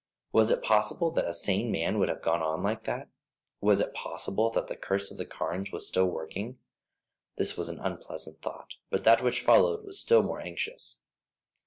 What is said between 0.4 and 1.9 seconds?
it possible that a sane